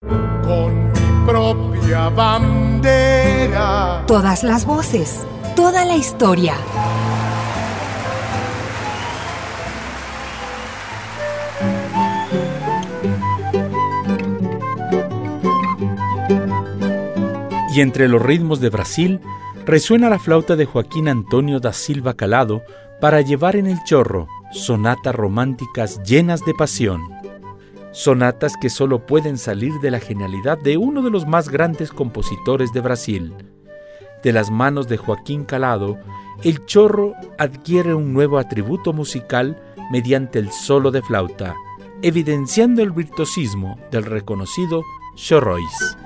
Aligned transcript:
Con 0.00 0.92
mi 0.92 1.26
propia 1.26 2.08
bandera. 2.08 4.04
Todas 4.06 4.44
las 4.44 4.64
voces, 4.64 5.26
toda 5.56 5.84
la 5.84 5.96
historia. 5.96 6.54
Y 17.74 17.80
entre 17.80 18.06
los 18.06 18.22
ritmos 18.22 18.60
de 18.60 18.70
Brasil 18.70 19.20
resuena 19.66 20.08
la 20.08 20.20
flauta 20.20 20.54
de 20.54 20.64
Joaquín 20.64 21.08
Antonio 21.08 21.58
da 21.58 21.72
Silva 21.72 22.14
Calado 22.14 22.62
para 23.00 23.20
llevar 23.20 23.56
en 23.56 23.66
el 23.66 23.82
chorro 23.84 24.28
sonatas 24.52 25.14
románticas 25.14 26.00
llenas 26.04 26.44
de 26.44 26.54
pasión. 26.54 27.17
Sonatas 27.98 28.56
que 28.56 28.70
solo 28.70 29.04
pueden 29.06 29.36
salir 29.38 29.72
de 29.80 29.90
la 29.90 29.98
genialidad 29.98 30.56
de 30.56 30.76
uno 30.76 31.02
de 31.02 31.10
los 31.10 31.26
más 31.26 31.48
grandes 31.48 31.90
compositores 31.90 32.72
de 32.72 32.80
Brasil. 32.80 33.34
De 34.22 34.32
las 34.32 34.52
manos 34.52 34.86
de 34.86 34.98
Joaquín 34.98 35.44
Calado, 35.44 35.98
el 36.44 36.64
chorro 36.66 37.14
adquiere 37.38 37.94
un 37.94 38.12
nuevo 38.12 38.38
atributo 38.38 38.92
musical 38.92 39.60
mediante 39.90 40.38
el 40.38 40.52
solo 40.52 40.92
de 40.92 41.02
flauta, 41.02 41.56
evidenciando 42.00 42.84
el 42.84 42.92
virtuosismo 42.92 43.76
del 43.90 44.04
reconocido 44.04 44.84
Chorrois. 45.16 45.96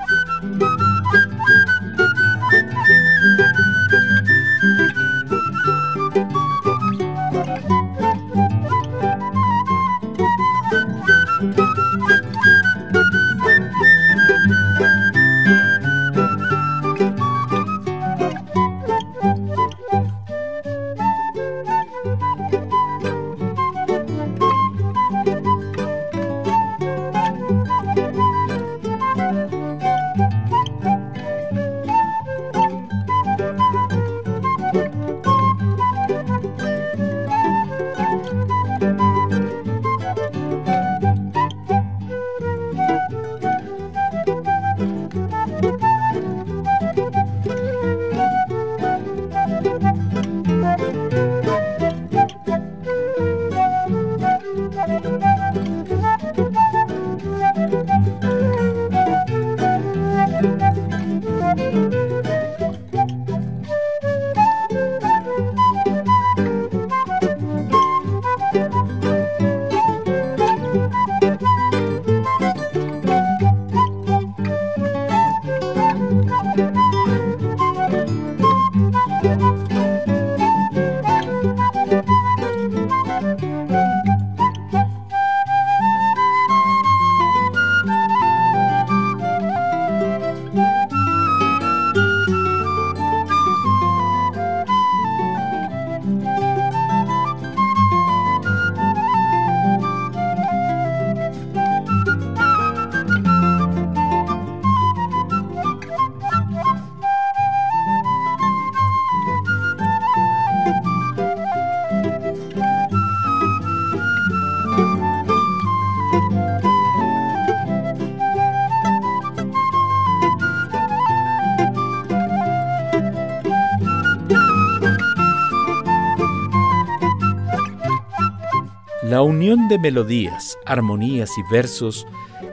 De 129.73 129.79
melodías, 129.79 130.59
armonías 130.67 131.31
y 131.39 131.43
versos 131.51 132.07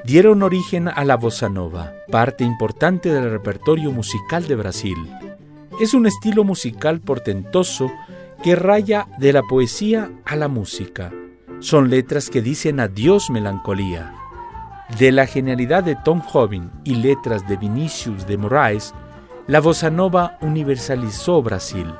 dieron 0.05 0.41
origen 0.41 0.87
a 0.87 1.03
la 1.03 1.17
bossa 1.17 1.49
nova, 1.49 1.93
parte 2.09 2.45
importante 2.45 3.11
del 3.11 3.29
repertorio 3.29 3.91
musical 3.91 4.47
de 4.47 4.55
Brasil. 4.55 4.95
Es 5.81 5.93
un 5.93 6.07
estilo 6.07 6.45
musical 6.45 7.01
portentoso 7.01 7.91
que 8.41 8.55
raya 8.55 9.07
de 9.17 9.33
la 9.33 9.41
poesía 9.41 10.09
a 10.23 10.37
la 10.37 10.47
música. 10.47 11.11
Son 11.59 11.89
letras 11.89 12.29
que 12.29 12.41
dicen 12.41 12.79
adiós 12.79 13.29
melancolía. 13.29 14.13
De 14.97 15.11
la 15.11 15.25
genialidad 15.25 15.83
de 15.83 15.97
Tom 15.97 16.21
Jobim 16.21 16.69
y 16.85 16.95
letras 16.95 17.45
de 17.49 17.57
Vinicius 17.57 18.27
de 18.27 18.37
Moraes, 18.37 18.93
la 19.47 19.59
bossa 19.59 19.89
nova 19.89 20.37
universalizó 20.39 21.43
Brasil, 21.43 21.93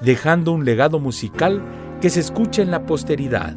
dejando 0.00 0.52
un 0.52 0.64
legado 0.64 1.00
musical 1.00 1.60
que 2.00 2.08
se 2.08 2.20
escucha 2.20 2.62
en 2.62 2.70
la 2.70 2.86
posteridad. 2.86 3.56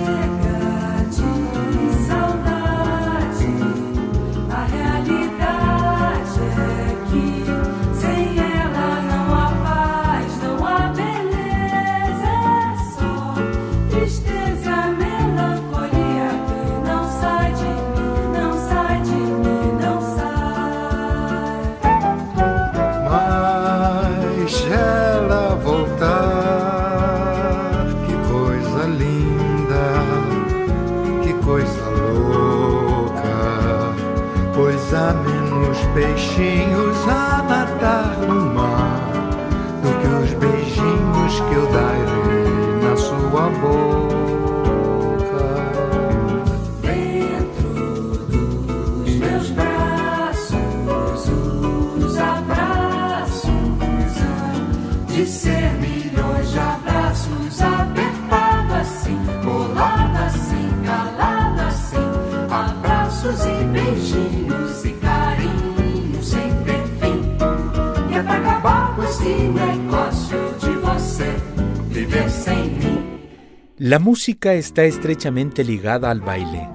La 73.77 73.99
música 73.99 74.53
está 74.53 74.85
estrechamente 74.85 75.63
ligada 75.63 76.09
al 76.09 76.21
baile. 76.21 76.67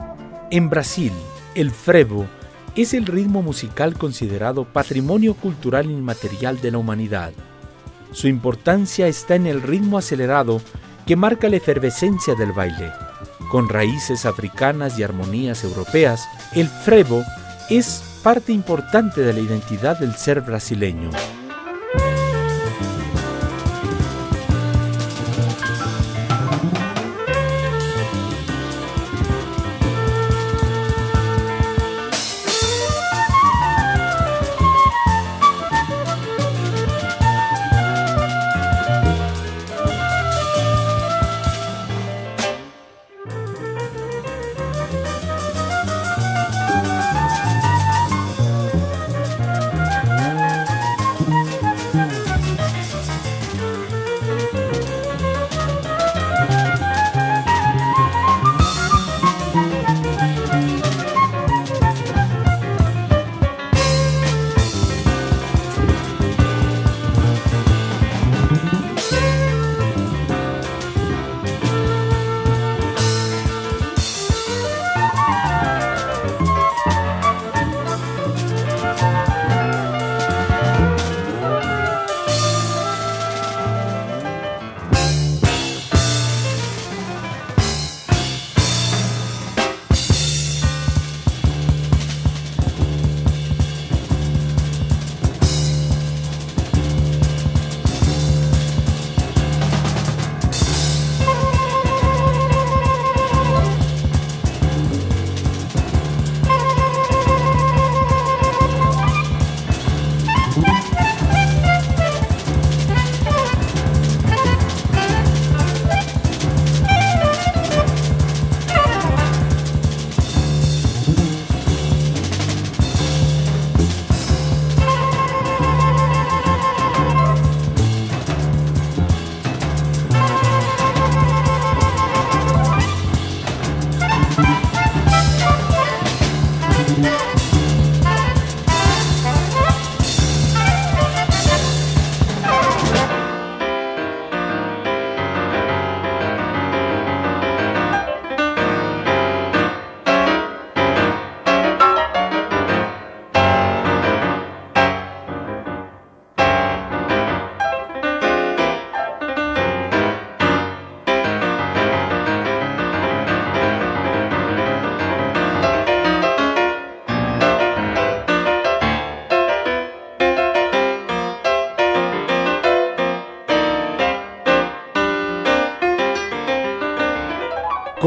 En 0.52 0.70
Brasil, 0.70 1.10
el 1.56 1.72
frevo 1.72 2.26
es 2.76 2.94
el 2.94 3.06
ritmo 3.06 3.42
musical 3.42 3.98
considerado 3.98 4.72
patrimonio 4.72 5.34
cultural 5.34 5.90
inmaterial 5.90 6.60
de 6.60 6.70
la 6.70 6.78
humanidad. 6.78 7.32
Su 8.12 8.28
importancia 8.28 9.08
está 9.08 9.34
en 9.34 9.46
el 9.46 9.62
ritmo 9.62 9.98
acelerado 9.98 10.60
que 11.08 11.16
marca 11.16 11.48
la 11.48 11.56
efervescencia 11.56 12.36
del 12.36 12.52
baile 12.52 12.92
con 13.50 13.68
raíces 13.68 14.26
africanas 14.26 14.98
y 14.98 15.02
armonías 15.02 15.62
europeas, 15.62 16.28
el 16.52 16.68
frevo 16.68 17.22
es 17.70 18.02
parte 18.22 18.52
importante 18.52 19.20
de 19.20 19.32
la 19.32 19.40
identidad 19.40 19.98
del 19.98 20.14
ser 20.14 20.40
brasileño. 20.40 21.10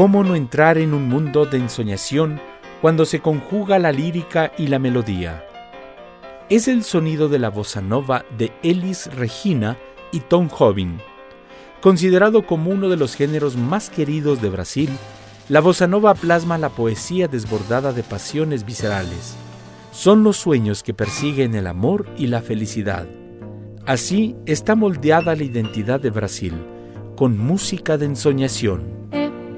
¿Cómo 0.00 0.24
no 0.24 0.34
entrar 0.34 0.78
en 0.78 0.94
un 0.94 1.10
mundo 1.10 1.44
de 1.44 1.58
ensoñación 1.58 2.40
cuando 2.80 3.04
se 3.04 3.20
conjuga 3.20 3.78
la 3.78 3.92
lírica 3.92 4.50
y 4.56 4.68
la 4.68 4.78
melodía? 4.78 5.44
Es 6.48 6.68
el 6.68 6.84
sonido 6.84 7.28
de 7.28 7.38
la 7.38 7.50
bossa 7.50 7.82
nova 7.82 8.24
de 8.38 8.50
Elis 8.62 9.14
Regina 9.14 9.76
y 10.10 10.20
Tom 10.20 10.48
Jobim. 10.48 11.00
Considerado 11.82 12.46
como 12.46 12.70
uno 12.70 12.88
de 12.88 12.96
los 12.96 13.14
géneros 13.14 13.58
más 13.58 13.90
queridos 13.90 14.40
de 14.40 14.48
Brasil, 14.48 14.88
la 15.50 15.60
bossa 15.60 15.86
nova 15.86 16.14
plasma 16.14 16.56
la 16.56 16.70
poesía 16.70 17.28
desbordada 17.28 17.92
de 17.92 18.02
pasiones 18.02 18.64
viscerales. 18.64 19.36
Son 19.92 20.24
los 20.24 20.38
sueños 20.38 20.82
que 20.82 20.94
persiguen 20.94 21.54
el 21.54 21.66
amor 21.66 22.06
y 22.16 22.28
la 22.28 22.40
felicidad. 22.40 23.06
Así 23.84 24.34
está 24.46 24.74
moldeada 24.74 25.36
la 25.36 25.44
identidad 25.44 26.00
de 26.00 26.08
Brasil, 26.08 26.54
con 27.16 27.36
música 27.36 27.98
de 27.98 28.06
ensoñación. 28.06 28.98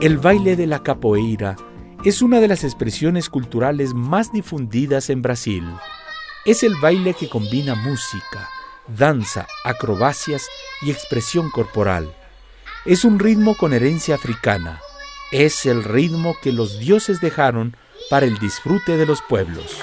El 0.00 0.16
baile 0.16 0.56
de 0.56 0.66
la 0.66 0.82
capoeira 0.82 1.56
es 2.06 2.22
una 2.22 2.40
de 2.40 2.48
las 2.48 2.64
expresiones 2.64 3.28
culturales 3.28 3.92
más 3.92 4.32
difundidas 4.32 5.10
en 5.10 5.20
Brasil. 5.20 5.62
Es 6.46 6.62
el 6.62 6.74
baile 6.80 7.12
que 7.12 7.28
combina 7.28 7.74
música, 7.74 8.48
danza, 8.88 9.46
acrobacias 9.62 10.48
y 10.80 10.90
expresión 10.90 11.50
corporal. 11.50 12.14
Es 12.86 13.04
un 13.04 13.18
ritmo 13.18 13.58
con 13.58 13.74
herencia 13.74 14.14
africana. 14.14 14.80
Es 15.32 15.66
el 15.66 15.84
ritmo 15.84 16.34
que 16.42 16.52
los 16.52 16.78
dioses 16.78 17.20
dejaron 17.20 17.76
para 18.08 18.24
el 18.24 18.38
disfrute 18.38 18.96
de 18.96 19.04
los 19.04 19.20
pueblos. 19.20 19.82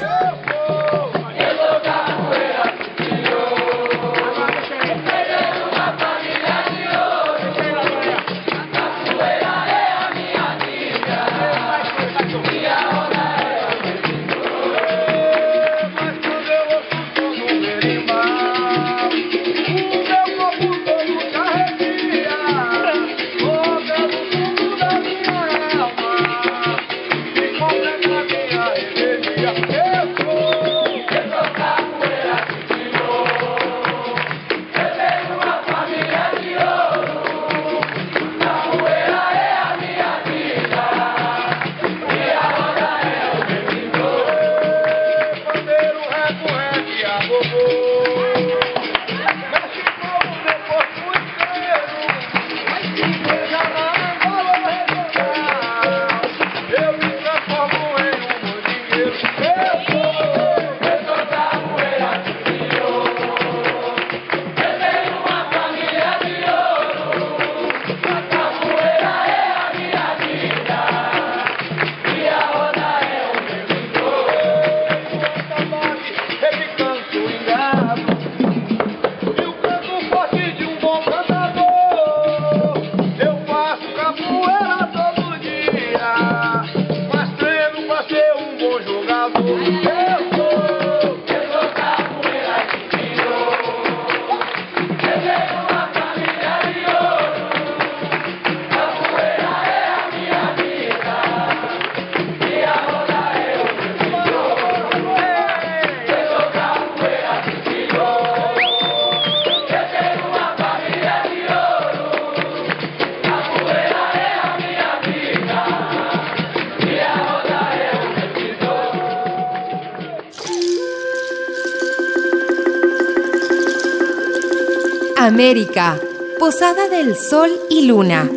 América, 125.38 126.00
Posada 126.40 126.90
del 126.90 127.16
Sol 127.16 127.52
y 127.70 127.86
Luna. 127.86 128.28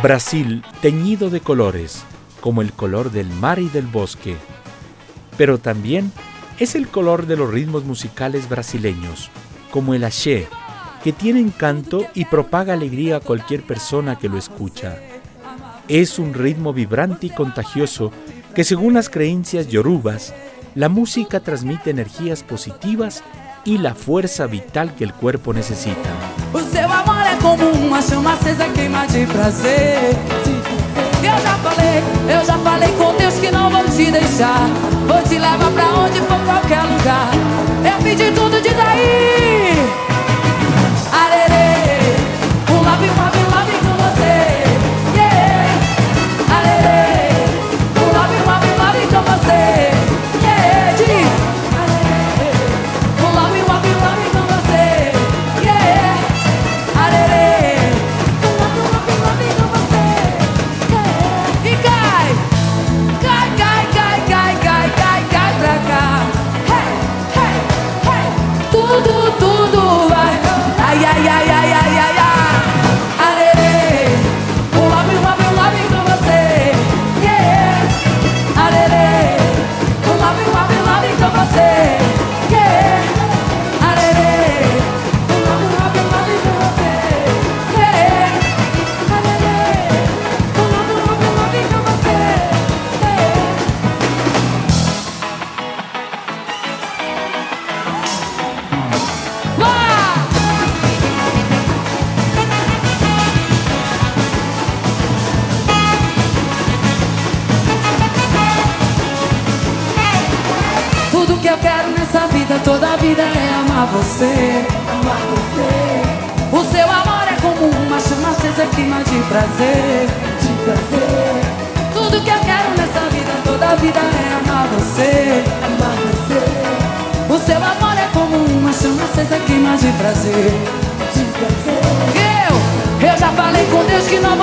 Brasil 0.00 0.62
teñido 0.80 1.28
de 1.28 1.40
colores, 1.40 2.04
como 2.40 2.62
el 2.62 2.72
color 2.72 3.10
del 3.10 3.26
mar 3.26 3.58
y 3.58 3.68
del 3.68 3.88
bosque, 3.88 4.36
pero 5.36 5.58
también 5.58 6.12
es 6.60 6.76
el 6.76 6.86
color 6.86 7.26
de 7.26 7.36
los 7.36 7.50
ritmos 7.50 7.82
musicales 7.82 8.48
brasileños, 8.48 9.28
como 9.72 9.92
el 9.92 10.04
axé, 10.04 10.46
que 11.02 11.12
tiene 11.12 11.40
encanto 11.40 12.06
y 12.14 12.26
propaga 12.26 12.74
alegría 12.74 13.16
a 13.16 13.20
cualquier 13.20 13.64
persona 13.64 14.20
que 14.20 14.28
lo 14.28 14.38
escucha. 14.38 14.96
Es 15.88 16.20
un 16.20 16.32
ritmo 16.32 16.72
vibrante 16.72 17.26
y 17.26 17.30
contagioso 17.30 18.12
que 18.56 18.64
según 18.64 18.94
las 18.94 19.10
creencias 19.10 19.68
yorubas, 19.68 20.32
la 20.74 20.88
música 20.88 21.40
transmite 21.40 21.90
energías 21.90 22.42
positivas 22.42 23.22
y 23.66 23.76
la 23.76 23.94
fuerza 23.94 24.46
vital 24.46 24.94
que 24.94 25.04
el 25.04 25.12
cuerpo 25.12 25.52
necesita. 25.52 26.08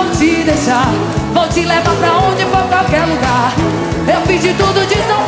Vou 0.04 0.12
te 0.12 0.44
deixar. 0.44 0.88
Vou 1.34 1.48
te 1.48 1.62
levar 1.62 1.96
pra 1.96 2.18
onde 2.18 2.44
for 2.46 2.64
qualquer 2.68 3.06
lugar. 3.06 3.54
Eu 4.08 4.22
fiz 4.28 4.42
de 4.42 4.54
tudo 4.54 4.86
de 4.88 4.96
São 5.08 5.23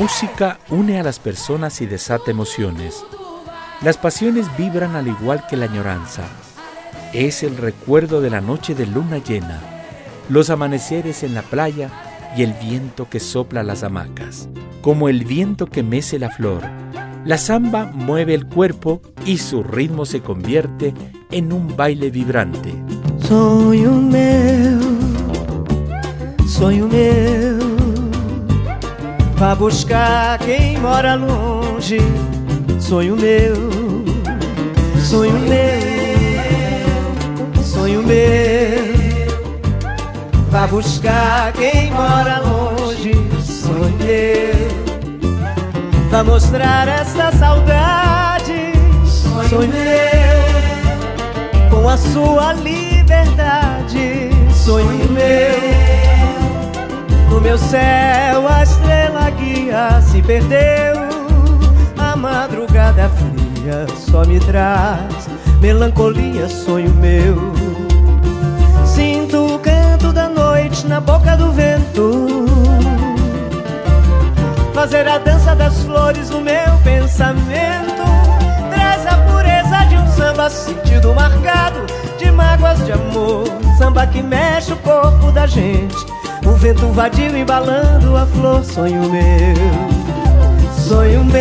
música 0.00 0.58
une 0.70 0.98
a 0.98 1.02
las 1.02 1.18
personas 1.18 1.82
y 1.82 1.86
desata 1.86 2.30
emociones. 2.30 3.04
Las 3.82 3.98
pasiones 3.98 4.46
vibran 4.56 4.96
al 4.96 5.08
igual 5.08 5.46
que 5.46 5.58
la 5.58 5.66
añoranza. 5.66 6.22
Es 7.12 7.42
el 7.42 7.58
recuerdo 7.58 8.22
de 8.22 8.30
la 8.30 8.40
noche 8.40 8.74
de 8.74 8.86
luna 8.86 9.18
llena, 9.18 9.60
los 10.30 10.48
amaneceres 10.48 11.22
en 11.22 11.34
la 11.34 11.42
playa 11.42 11.90
y 12.34 12.44
el 12.44 12.54
viento 12.54 13.10
que 13.10 13.20
sopla 13.20 13.62
las 13.62 13.82
hamacas. 13.82 14.48
Como 14.80 15.10
el 15.10 15.26
viento 15.26 15.66
que 15.66 15.82
mece 15.82 16.18
la 16.18 16.30
flor, 16.30 16.62
la 17.26 17.36
samba 17.36 17.84
mueve 17.92 18.32
el 18.32 18.46
cuerpo 18.46 19.02
y 19.26 19.36
su 19.36 19.62
ritmo 19.62 20.06
se 20.06 20.22
convierte 20.22 20.94
en 21.30 21.52
un 21.52 21.76
baile 21.76 22.10
vibrante. 22.10 22.72
Sonho 23.28 23.92
meu, 23.92 24.80
sonho 26.48 26.88
meu. 26.88 27.69
Vá 29.40 29.54
buscar 29.54 30.38
quem 30.40 30.76
mora 30.80 31.14
longe. 31.14 31.96
Sonho 32.78 33.16
meu, 33.16 33.54
sonho 35.02 35.38
meu, 35.38 35.80
sonho 37.64 38.02
meu. 38.02 38.18
Vá 40.50 40.66
buscar 40.66 41.54
quem 41.54 41.90
mora 41.90 42.40
longe. 42.40 43.14
Sonho 43.40 43.96
meu. 44.04 44.52
Vá 46.10 46.22
mostrar 46.22 46.86
essa 46.86 47.32
saudade. 47.32 48.74
Sonho 49.48 49.68
meu 49.68 50.50
com 51.70 51.88
a 51.88 51.96
sua 51.96 52.52
liberdade. 52.52 54.28
Sonho 54.52 55.10
meu, 55.10 55.59
no 57.40 57.44
meu 57.44 57.58
céu 57.58 58.46
a 58.48 58.62
estrela 58.62 59.30
guia 59.30 60.00
se 60.02 60.22
perdeu. 60.22 60.94
A 61.98 62.14
madrugada 62.14 63.08
fria 63.08 63.86
só 63.96 64.24
me 64.24 64.38
traz 64.38 65.28
melancolia, 65.60 66.48
sonho 66.48 66.92
meu. 66.94 67.52
Sinto 68.84 69.54
o 69.54 69.58
canto 69.58 70.12
da 70.12 70.28
noite 70.28 70.86
na 70.86 71.00
boca 71.00 71.36
do 71.36 71.50
vento. 71.52 72.46
Fazer 74.74 75.08
a 75.08 75.18
dança 75.18 75.54
das 75.54 75.82
flores 75.82 76.30
no 76.30 76.40
meu 76.40 76.78
pensamento 76.82 78.02
Traz 78.70 79.06
a 79.06 79.16
pureza 79.30 79.84
de 79.90 79.96
um 79.96 80.06
samba 80.12 80.48
sentido 80.48 81.12
marcado 81.12 81.80
De 82.16 82.30
mágoas 82.30 82.82
de 82.86 82.92
amor 82.92 83.44
Samba 83.76 84.06
que 84.06 84.22
mexe 84.22 84.72
o 84.72 84.76
corpo 84.76 85.30
da 85.32 85.46
gente 85.46 85.96
O 86.44 86.52
vento 86.52 86.86
vadio 86.92 87.36
embalando 87.36 88.16
a 88.16 88.26
flor 88.26 88.64
Sonho 88.64 89.08
meu, 89.10 89.54
sonho 90.86 91.24
meu 91.24 91.40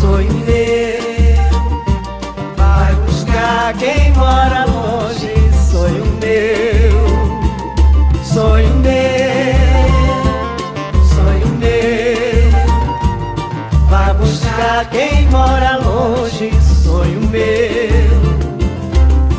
Sonho 0.00 0.32
meu 0.46 0.98
Vai 2.56 2.94
buscar 3.06 3.74
quem 3.74 4.12
mora 4.12 4.64
longe 4.64 5.34
Sonho 5.70 6.04
meu, 6.20 6.92
sonho 8.24 8.74
meu 8.76 9.28
sonho 11.18 11.48
meu. 11.58 12.50
Vai 13.88 14.14
buscar 14.14 14.88
quem 14.90 15.28
mora 15.28 15.76
longe, 15.76 16.50
sonho 16.82 17.20
meu. 17.28 18.28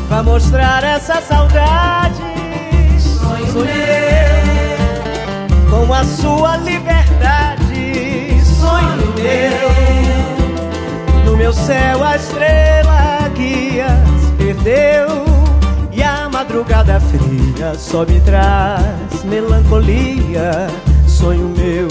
Vai 0.08 0.22
mostrar 0.22 0.82
essa 0.84 1.20
saudade, 1.20 2.09
meu. 6.00 6.04
Com 6.04 6.04
a 6.04 6.04
sua 6.04 6.56
liberdade, 6.56 8.40
sonho 8.44 9.12
meu. 9.14 9.70
No 11.24 11.36
meu 11.36 11.52
céu 11.52 12.02
a 12.02 12.16
estrela 12.16 13.28
guia 13.34 13.88
se 14.20 14.32
perdeu. 14.32 15.24
E 15.92 16.02
a 16.02 16.28
madrugada 16.28 17.00
fria 17.00 17.74
só 17.76 18.06
me 18.06 18.20
traz 18.20 19.24
melancolia, 19.24 20.68
sonho 21.06 21.52
meu. 21.56 21.88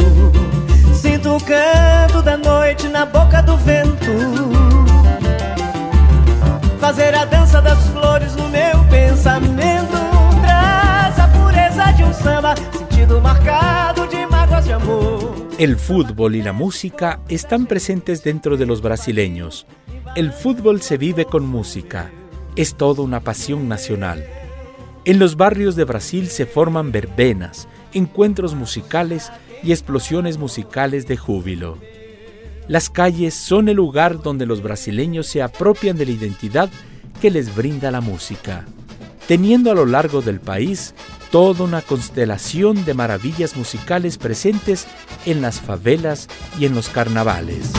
Sinto 0.94 1.36
o 1.36 1.44
canto 1.44 2.22
da 2.24 2.38
noite 2.38 2.88
na 2.88 3.06
boca 3.06 3.42
do 3.42 3.58
vento. 3.58 4.10
Fazer 6.80 7.14
a 7.14 7.26
dança 7.26 7.62
das 7.62 7.80
flores 7.90 8.36
no 8.36 8.49
El 15.60 15.76
fútbol 15.76 16.38
y 16.38 16.42
la 16.42 16.54
música 16.54 17.20
están 17.28 17.66
presentes 17.66 18.24
dentro 18.24 18.56
de 18.56 18.66
los 18.66 18.82
brasileños. 18.82 19.68
El 20.16 20.32
fútbol 20.32 20.82
se 20.82 20.98
vive 20.98 21.26
con 21.26 21.46
música. 21.46 22.10
Es 22.56 22.76
toda 22.76 23.04
una 23.04 23.20
pasión 23.20 23.68
nacional. 23.68 24.26
En 25.04 25.20
los 25.20 25.36
barrios 25.36 25.76
de 25.76 25.84
Brasil 25.84 26.30
se 26.30 26.46
forman 26.46 26.94
verbenas, 26.94 27.68
encuentros 27.92 28.56
musicales 28.56 29.34
y 29.62 29.74
explosiones 29.74 30.38
musicales 30.38 31.08
de 31.08 31.18
júbilo. 31.18 31.78
Las 32.70 32.90
calles 32.90 33.34
son 33.34 33.68
el 33.68 33.76
lugar 33.76 34.22
donde 34.22 34.46
los 34.46 34.64
brasileños 34.64 35.28
se 35.28 35.42
apropian 35.42 35.98
de 35.98 36.06
la 36.06 36.14
identidad 36.14 36.70
que 37.22 37.32
les 37.32 37.54
brinda 37.54 37.92
la 37.92 38.00
música, 38.00 38.64
teniendo 39.28 39.72
a 39.72 39.76
lo 39.76 39.86
largo 39.86 40.22
del 40.22 40.40
país 40.40 40.96
toda 41.32 41.64
una 41.64 41.82
constelación 41.82 42.86
de 42.86 42.94
maravillas 42.94 43.56
musicales 43.56 44.18
presentes 44.18 44.88
en 45.26 45.42
las 45.42 45.60
favelas 45.60 46.28
y 46.60 46.66
en 46.66 46.76
los 46.76 46.90
carnavales. 46.90 47.72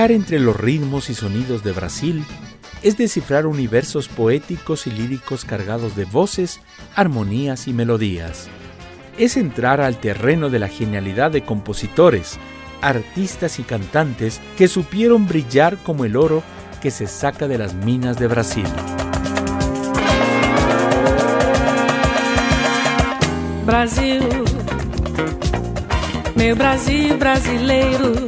Entre 0.00 0.38
los 0.38 0.56
ritmos 0.56 1.10
y 1.10 1.14
sonidos 1.14 1.64
de 1.64 1.72
Brasil 1.72 2.24
es 2.82 2.96
descifrar 2.96 3.46
universos 3.46 4.06
poéticos 4.06 4.86
y 4.86 4.92
líricos 4.92 5.44
cargados 5.44 5.96
de 5.96 6.04
voces, 6.04 6.60
armonías 6.94 7.66
y 7.66 7.72
melodías. 7.72 8.48
Es 9.18 9.36
entrar 9.36 9.80
al 9.80 9.98
terreno 9.98 10.50
de 10.50 10.60
la 10.60 10.68
genialidad 10.68 11.32
de 11.32 11.44
compositores, 11.44 12.38
artistas 12.80 13.58
y 13.58 13.64
cantantes 13.64 14.40
que 14.56 14.68
supieron 14.68 15.26
brillar 15.26 15.76
como 15.78 16.04
el 16.04 16.14
oro 16.14 16.44
que 16.80 16.92
se 16.92 17.08
saca 17.08 17.48
de 17.48 17.58
las 17.58 17.74
minas 17.74 18.20
de 18.20 18.28
Brasil. 18.28 18.66
Brasil, 23.66 24.22
meu 26.36 26.54
Brasil 26.54 27.16
brasileiro, 27.18 28.27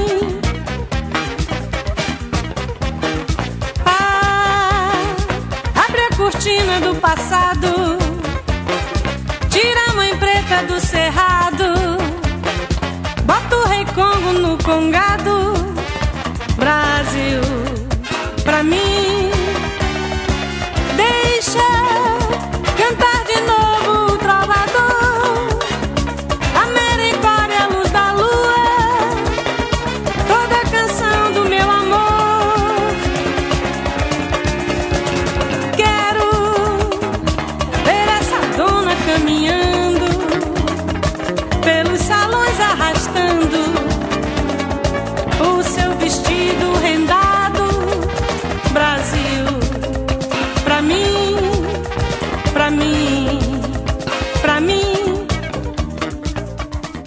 Passado, 7.01 7.90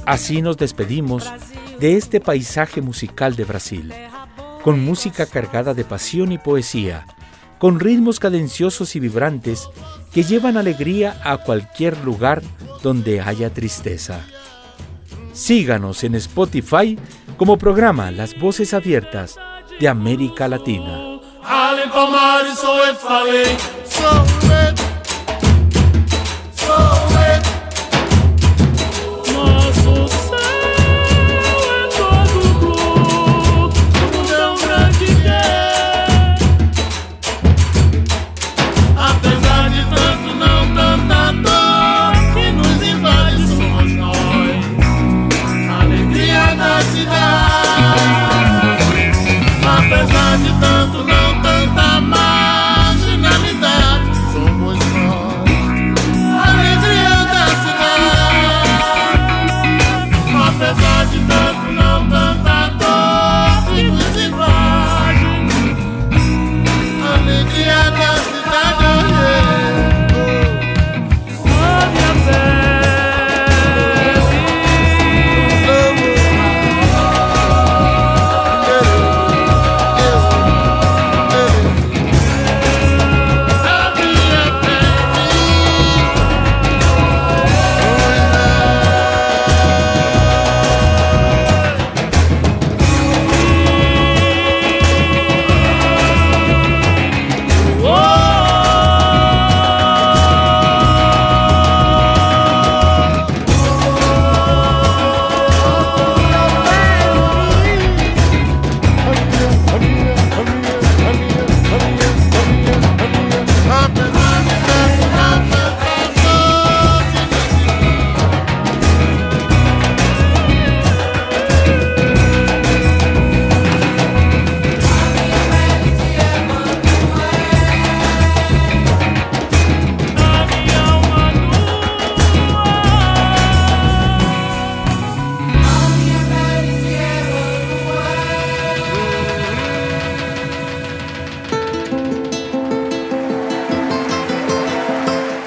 Así 0.07 0.43
nos 0.43 0.57
despedimos 0.57 1.31
de 1.81 1.97
este 1.97 2.21
paisaje 2.21 2.83
musical 2.83 3.37
de 3.37 3.45
Brasil, 3.45 3.93
con 4.62 4.85
música 4.85 5.27
cargada 5.27 5.75
de 5.75 5.85
pasión 5.85 6.33
y 6.33 6.38
poesía, 6.38 7.07
con 7.59 7.81
ritmos 7.81 8.21
cadenciosos 8.21 8.97
y 8.97 9.01
vibrantes 9.01 9.69
que 10.12 10.23
llevan 10.23 10.57
alegría 10.57 11.21
a 11.25 11.38
cualquier 11.38 11.99
lugar 12.05 12.43
donde 12.83 13.21
haya 13.21 13.51
tristeza. 13.51 14.21
Síganos 15.33 16.05
en 16.05 16.14
Spotify 16.17 16.99
como 17.37 17.59
programa 17.59 18.11
Las 18.11 18.38
Voces 18.38 18.75
Abiertas 18.75 19.37
de 19.81 19.88
América 19.88 20.49
Latina. 20.49 21.21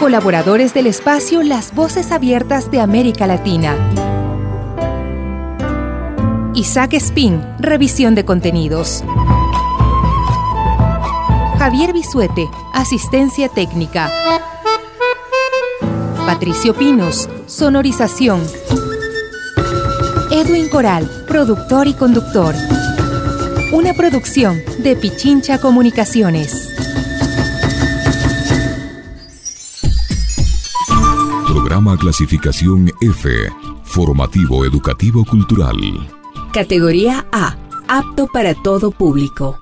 Colaboradores 0.08 0.74
del 0.74 0.88
espacio 0.88 1.44
Las 1.44 1.76
Voces 1.76 2.14
Abiertas 2.14 2.72
de 2.72 2.80
América 2.80 3.28
Latina. 3.28 3.76
Isaac 6.56 6.94
Spin, 6.94 7.44
revisión 7.60 8.16
de 8.16 8.24
contenidos. 8.24 9.04
Javier 11.60 11.92
Bisuete, 11.92 12.48
asistencia 12.74 13.50
técnica. 13.50 14.10
Patricio 16.26 16.74
Pinos, 16.74 17.28
sonorización. 17.46 18.42
Edwin 20.32 20.70
Coral, 20.70 21.26
productor 21.28 21.86
y 21.86 21.94
conductor. 21.94 22.56
Una 23.74 23.94
producción 23.94 24.62
de 24.80 24.96
Pichincha 24.96 25.60
Comunicaciones. 25.60 26.67
Clasificación 32.00 32.92
F. 33.02 33.30
Formativo 33.84 34.66
Educativo 34.66 35.24
Cultural. 35.24 35.78
Categoría 36.52 37.28
A. 37.32 37.56
Apto 37.88 38.26
para 38.28 38.56
todo 38.56 38.90
público. 38.90 39.60